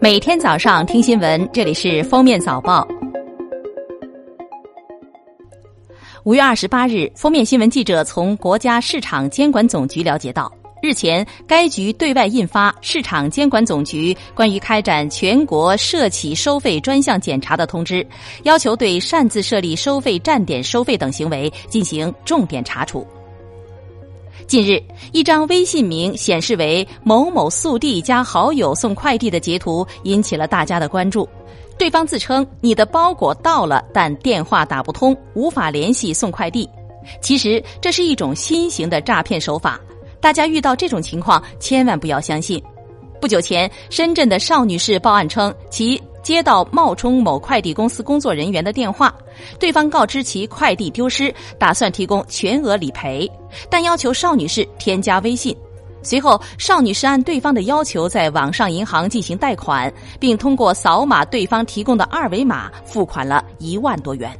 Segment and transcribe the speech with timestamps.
[0.00, 2.86] 每天早上听新闻，这里是封面早报。
[6.22, 17.94] 五月二十八日，封面新闻记者从国家市场监管总局了解到，日前该局对外印发《市场监管总局关于开展全国涉企收费专项检查的通知》，
[18.44, 23.04] 要求对擅自设立收费站点收费等行为进行重点查处。
[24.48, 31.28] 近日，一张微信名显示为“某某速递”加好友送快递的截图引起了大家的关注。
[31.76, 36.66] 对方自称你的包裹到了，但电话打不通，无法联系送快递。
[37.20, 39.78] 其实这是一种新型的诈骗手法，
[40.18, 42.62] 大家遇到这种情况千万不要相信。
[43.20, 46.02] 不久前，深圳的邵女士报案称其。
[46.22, 49.14] 接到冒充某快递公司工作人员的电话，
[49.58, 53.30] 对方告知其快递丢失，打算提供全额理赔，
[53.70, 55.56] 但要求邵女士添加微信。
[56.02, 64.30] 随后，邵女士按对方的要求在网上银行进行贷款，并通过扫码对方提供的二维码付款了一万多元。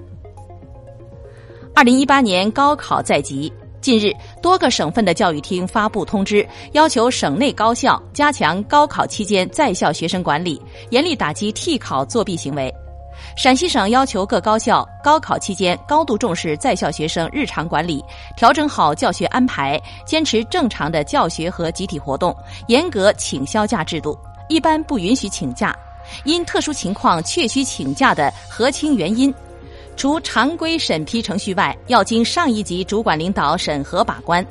[1.75, 3.53] 二零一八年高考在即。
[3.81, 4.13] 近日，
[4.43, 12.73] 多个省份的教育厅发布通知，要求省内高校加强高考期间在校学生管理，严厉打击替考作弊行为。
[13.37, 18.05] 陕西省要求各高校高考期间高度重视在校学生日常管理，
[18.37, 25.77] 调整好教学安排，坚持正常的教学和集体活动，严格请销假制度，一般不允许请假，
[26.25, 29.33] 因特殊情况确需请假的，核清原因。
[29.99, 34.47] 除常规审批程序外，要经上一级主管领导审核把关。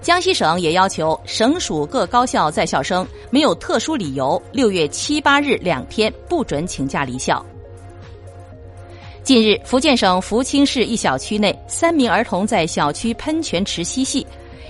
[0.00, 7.44] 江西省也要求省属各高校在校生没有特殊理由，六月七八日两天不准请假离校。
[9.22, 14.26] 近日，福建省福清市一小区内，三名儿童在小区喷泉池嬉戏，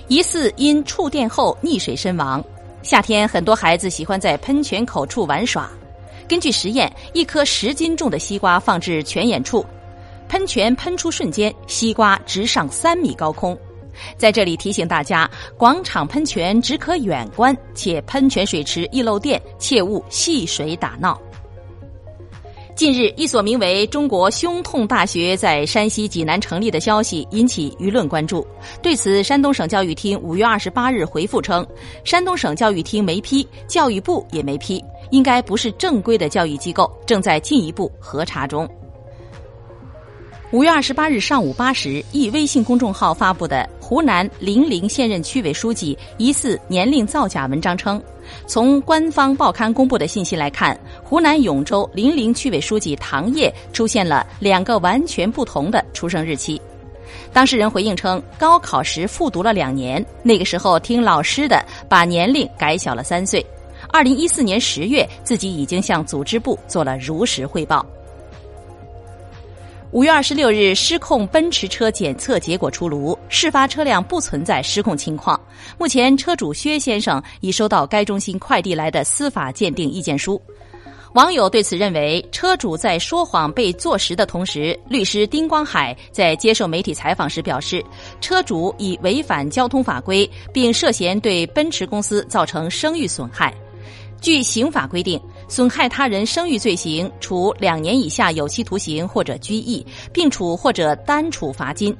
[0.08, 2.44] 疑似因触电后溺水身亡。
[2.82, 5.70] 夏天，很多孩子喜欢在喷泉口处玩耍。
[6.26, 9.64] 根据实验，一颗十斤重的西瓜放置泉眼处。
[10.28, 13.58] 喷泉喷出瞬间，西瓜直上三米高空。
[14.16, 21.20] 在这里提醒大家，广场喷泉只可远观，且喷泉水池易漏电，切勿戏水打闹。
[22.76, 28.46] 近日，一所名为“中国胸痛大学”在山西济南成立的消息引起舆论关注。
[28.80, 31.66] 对此，山东省教育厅五月二十八日回复称，
[32.04, 34.80] 山东省教育厅没批，教育部也没批，
[35.10, 38.68] 应该不是正规的教育机构，正在进一步核查中。
[40.50, 48.02] 五月二十八日上午八时，一微信公众号发布的湖南零陵现任区委书记疑似年龄造假文章称，
[48.46, 56.58] 从官方报刊公布的信息来看，湖南永州零陵区委书记唐烨出现了两个完全不同的出生日期。
[57.30, 63.44] 当事人回应称，高考时复读了两年，那个时候听老师的，把年龄改小了三岁。
[63.90, 67.84] 二零一四年十月，自己已经向组织部做了如实汇报。
[69.90, 75.40] 五月二十六日，失控奔驰车检测结果出炉，事发车辆不存在失控情况。
[75.78, 80.40] 目前，车主薛先生已收到该中心快递来的司法鉴定意见书。
[81.14, 87.82] 网友对此认为，车主在说谎被坐实的同时，律师丁光海在接受媒体采访时表示，
[88.20, 93.54] 车主已违反交通法规，并涉嫌对奔驰公司造成声誉损害。
[94.20, 95.18] 据刑法规定。
[95.48, 101.96] 损害他人声誉罪行，处两年以下有期徒刑或者拘役，并处或者单处罚金。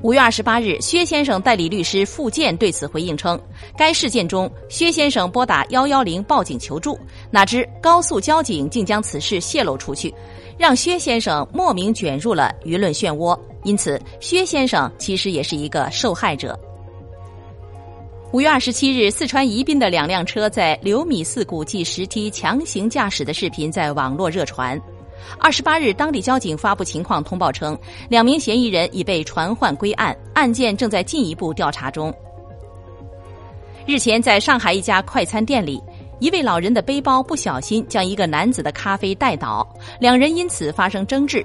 [0.00, 3.38] 五月二十八日，薛先生代理律师付建对此回应称，
[3.76, 6.96] 该事件中，薛先生拨打幺幺零报警求助，
[7.32, 10.14] 哪知高速交警竟将此事泄露出去，
[10.56, 13.36] 让薛先生莫名卷入了舆论漩涡。
[13.64, 16.56] 因此，薛先生其实也是一个受害者。
[18.32, 24.80] 五月二十七日，四川宜宾的两辆车在刘米寺古迹石梯强行驾驶的视频在网络热传。
[25.38, 27.78] 二十八日，当地交警发布情况通报称，
[28.08, 32.10] 两名嫌疑人已被传唤归案，案件正在进一步调查中。
[33.84, 35.78] 日前，在上海一家快餐店里，
[36.18, 39.68] 一位老人的背包不小心将一个男子的咖啡带倒，
[40.00, 41.44] 两人因此发生争执。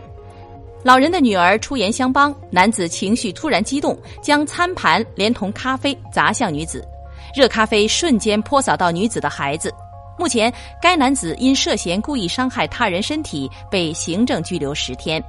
[0.84, 6.88] 老人的女儿出言相帮，男子情绪突然激动，将餐盘连同咖啡砸向女子，
[7.36, 9.74] 热咖啡瞬间泼洒到女子的孩子。
[10.18, 10.52] 目前，
[10.82, 15.22] 该男子因涉嫌故意伤害他人身体被行政拘留十天。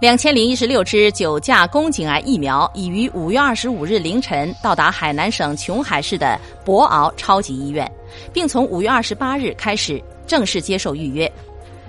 [0.00, 7.90] 两千零一十六支九价宫颈癌疫苗已于五月二十五日凌晨到达海南省琼海市的博鳌超级医院，
[8.32, 11.30] 并从五月二十八日开始正式接受预约。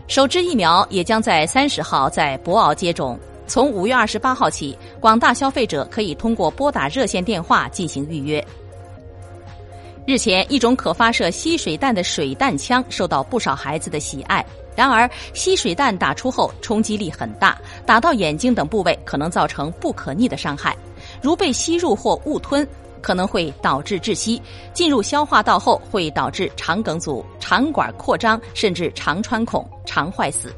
[0.09, 3.17] 首支疫苗也将在三十号在博鳌接种。
[3.45, 8.43] 从五月二十八号起，广大消费者可以通过拨打热线电话进行预约。
[10.07, 14.43] 日前，一种可发射吸水弹的水弹枪受到不少孩子的喜爱。
[14.75, 17.55] 然而，吸水弹打出后冲击力很大，
[17.85, 20.75] 打到眼睛等部位可能造成不可逆的伤害，
[21.21, 22.67] 如被吸入或误吞，
[23.01, 24.41] 可能会导致窒息；
[24.73, 30.53] 进入消化道后会导致肠梗阻、肠管扩张，甚至肠穿孔、肠坏死。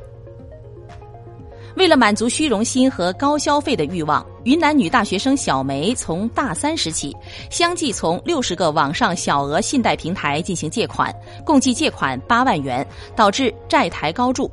[1.77, 7.15] 为了满足虚荣心和高消费的欲望，云南女大学生小梅从大三时起，
[7.49, 11.15] 相继从六十个网上小额信贷平台进行借款，
[11.45, 12.85] 共计借款八万元，
[13.15, 14.51] 导致债台高筑，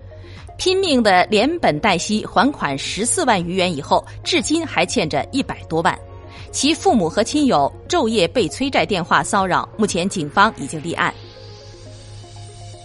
[0.58, 5.98] 拼命的连本带息还款十四万余元以后，至今还欠着一百多万。
[6.50, 11.12] 其父母和亲友昼夜被催债电话骚扰，目前警方已经立案。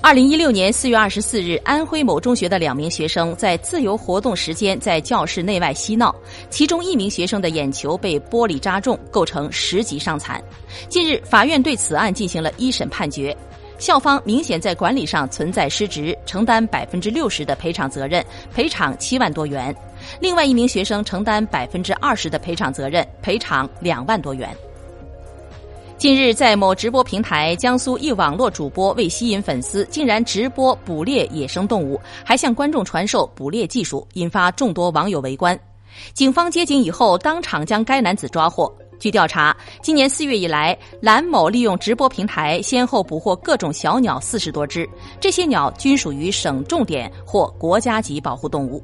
[0.01, 6.13] 二零一六年四月二十四日，安徽某中学的两名学生在自由活动时间在教室内外嬉闹，
[6.49, 10.43] 其中一名学生的眼球被玻璃扎中，构成十级伤残。
[10.89, 13.33] 近日，法院对此案进行了一审判决，
[13.79, 18.21] 校方明显在管理上存在失职，承担百分之六十的赔偿责任，
[18.53, 19.73] 赔偿七万多元；
[20.19, 24.49] 另外一名学生承担百分之二十的赔偿责任，赔偿两万多元。
[25.97, 35.57] 近日，在某直播平台，江苏一网络主播为吸引粉丝，竟然直播捕猎野生动物，还向观众传授捕猎技术，引发众多网友围观。
[36.13, 38.69] 警方接警以后，当场将该男子抓获。
[38.99, 44.89] 据调查，今年四月以来，蓝某利用直播平台，先后捕获各种小鸟四十多只，
[45.21, 48.83] 这些鸟均属于省重点或国家级保护动物。